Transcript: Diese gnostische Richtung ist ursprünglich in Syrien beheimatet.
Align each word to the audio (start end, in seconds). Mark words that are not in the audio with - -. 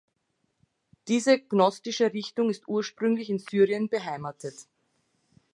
Diese 1.07 1.37
gnostische 1.39 2.11
Richtung 2.11 2.49
ist 2.49 2.67
ursprünglich 2.67 3.29
in 3.29 3.37
Syrien 3.37 3.87
beheimatet. 3.87 4.55